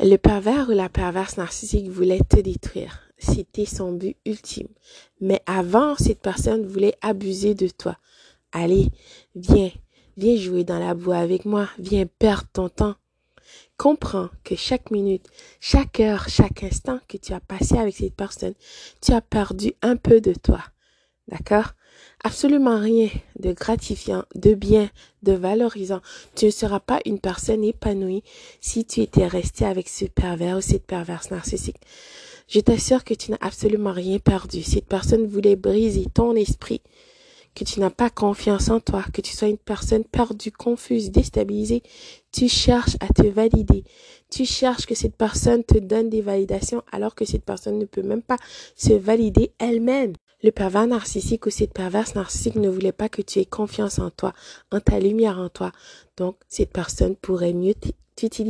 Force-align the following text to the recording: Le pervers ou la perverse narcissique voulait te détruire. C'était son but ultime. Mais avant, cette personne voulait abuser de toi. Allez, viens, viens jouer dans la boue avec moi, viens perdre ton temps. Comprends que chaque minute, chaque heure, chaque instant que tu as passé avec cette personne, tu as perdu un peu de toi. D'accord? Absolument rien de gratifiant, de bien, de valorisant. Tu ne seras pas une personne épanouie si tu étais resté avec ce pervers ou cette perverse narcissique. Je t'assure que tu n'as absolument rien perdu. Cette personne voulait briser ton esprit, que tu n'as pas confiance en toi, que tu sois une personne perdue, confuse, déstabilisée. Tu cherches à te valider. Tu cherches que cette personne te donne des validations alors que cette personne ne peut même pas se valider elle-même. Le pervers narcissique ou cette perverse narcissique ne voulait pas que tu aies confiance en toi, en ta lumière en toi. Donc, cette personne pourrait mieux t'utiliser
Le 0.00 0.16
pervers 0.16 0.68
ou 0.68 0.72
la 0.72 0.88
perverse 0.88 1.38
narcissique 1.38 1.88
voulait 1.88 2.20
te 2.20 2.38
détruire. 2.38 3.02
C'était 3.18 3.64
son 3.64 3.92
but 3.92 4.16
ultime. 4.24 4.68
Mais 5.20 5.42
avant, 5.44 5.96
cette 5.96 6.20
personne 6.20 6.64
voulait 6.64 6.94
abuser 7.02 7.54
de 7.54 7.66
toi. 7.66 7.96
Allez, 8.52 8.90
viens, 9.34 9.72
viens 10.16 10.36
jouer 10.36 10.62
dans 10.62 10.78
la 10.78 10.94
boue 10.94 11.10
avec 11.10 11.44
moi, 11.44 11.68
viens 11.80 12.06
perdre 12.06 12.46
ton 12.52 12.68
temps. 12.68 12.94
Comprends 13.76 14.28
que 14.44 14.54
chaque 14.54 14.92
minute, 14.92 15.26
chaque 15.58 15.98
heure, 15.98 16.28
chaque 16.28 16.62
instant 16.62 17.00
que 17.08 17.16
tu 17.16 17.32
as 17.32 17.40
passé 17.40 17.76
avec 17.76 17.96
cette 17.96 18.14
personne, 18.14 18.54
tu 19.02 19.12
as 19.12 19.20
perdu 19.20 19.72
un 19.82 19.96
peu 19.96 20.20
de 20.20 20.32
toi. 20.32 20.62
D'accord? 21.28 21.72
Absolument 22.24 22.80
rien 22.80 23.08
de 23.38 23.52
gratifiant, 23.52 24.24
de 24.34 24.54
bien, 24.54 24.90
de 25.22 25.32
valorisant. 25.32 26.00
Tu 26.34 26.46
ne 26.46 26.50
seras 26.50 26.80
pas 26.80 27.00
une 27.04 27.20
personne 27.20 27.62
épanouie 27.62 28.24
si 28.60 28.84
tu 28.84 29.02
étais 29.02 29.26
resté 29.26 29.64
avec 29.64 29.88
ce 29.88 30.06
pervers 30.06 30.56
ou 30.56 30.60
cette 30.60 30.86
perverse 30.86 31.30
narcissique. 31.30 31.80
Je 32.48 32.60
t'assure 32.60 33.04
que 33.04 33.14
tu 33.14 33.30
n'as 33.30 33.38
absolument 33.40 33.92
rien 33.92 34.18
perdu. 34.18 34.62
Cette 34.62 34.86
personne 34.86 35.26
voulait 35.26 35.54
briser 35.54 36.06
ton 36.12 36.34
esprit, 36.34 36.80
que 37.54 37.64
tu 37.64 37.78
n'as 37.78 37.90
pas 37.90 38.08
confiance 38.08 38.70
en 38.70 38.80
toi, 38.80 39.04
que 39.12 39.20
tu 39.20 39.36
sois 39.36 39.48
une 39.48 39.58
personne 39.58 40.04
perdue, 40.04 40.50
confuse, 40.50 41.10
déstabilisée. 41.10 41.82
Tu 42.32 42.48
cherches 42.48 42.96
à 43.00 43.12
te 43.12 43.26
valider. 43.26 43.84
Tu 44.30 44.46
cherches 44.46 44.86
que 44.86 44.94
cette 44.94 45.16
personne 45.16 45.62
te 45.62 45.78
donne 45.78 46.08
des 46.08 46.22
validations 46.22 46.82
alors 46.90 47.14
que 47.14 47.26
cette 47.26 47.44
personne 47.44 47.78
ne 47.78 47.84
peut 47.84 48.02
même 48.02 48.22
pas 48.22 48.38
se 48.76 48.94
valider 48.94 49.52
elle-même. 49.58 50.14
Le 50.42 50.52
pervers 50.52 50.86
narcissique 50.86 51.46
ou 51.46 51.50
cette 51.50 51.72
perverse 51.72 52.14
narcissique 52.14 52.54
ne 52.54 52.68
voulait 52.68 52.92
pas 52.92 53.08
que 53.08 53.22
tu 53.22 53.40
aies 53.40 53.44
confiance 53.44 53.98
en 53.98 54.10
toi, 54.10 54.32
en 54.70 54.78
ta 54.78 55.00
lumière 55.00 55.38
en 55.38 55.48
toi. 55.48 55.72
Donc, 56.16 56.36
cette 56.48 56.72
personne 56.72 57.16
pourrait 57.16 57.52
mieux 57.52 57.74
t'utiliser 58.14 58.44